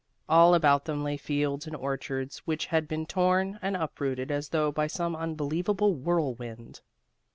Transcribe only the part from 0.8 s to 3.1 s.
them lay fields and orchards which had been